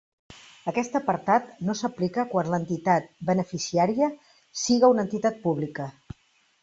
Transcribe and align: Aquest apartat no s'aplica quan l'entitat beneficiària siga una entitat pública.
Aquest 0.69 0.95
apartat 0.99 1.51
no 1.67 1.75
s'aplica 1.81 2.25
quan 2.33 2.49
l'entitat 2.53 3.13
beneficiària 3.29 4.09
siga 4.63 4.91
una 4.95 5.05
entitat 5.09 5.39
pública. 5.45 5.87